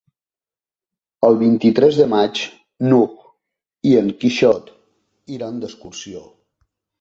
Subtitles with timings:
[1.27, 2.41] El vint-i-tres de maig
[2.87, 3.19] n'Hug
[3.91, 4.73] i en Quixot
[5.37, 6.25] iran d'excursió.